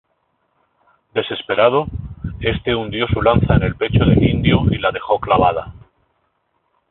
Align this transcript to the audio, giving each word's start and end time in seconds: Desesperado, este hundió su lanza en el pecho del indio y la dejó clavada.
Desesperado, 1.13 1.85
este 2.39 2.73
hundió 2.73 3.05
su 3.07 3.21
lanza 3.21 3.53
en 3.53 3.61
el 3.61 3.75
pecho 3.75 4.03
del 4.03 4.23
indio 4.23 4.61
y 4.71 4.79
la 4.79 4.89
dejó 4.89 5.19
clavada. 5.19 5.75